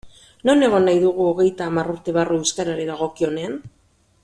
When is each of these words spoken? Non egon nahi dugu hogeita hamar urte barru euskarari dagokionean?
Non 0.49 0.63
egon 0.67 0.87
nahi 0.89 1.01
dugu 1.03 1.27
hogeita 1.33 1.67
hamar 1.67 1.91
urte 1.97 2.15
barru 2.17 2.41
euskarari 2.41 2.89
dagokionean? 2.91 3.57